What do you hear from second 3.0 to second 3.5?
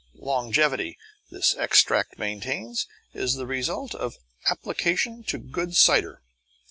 is the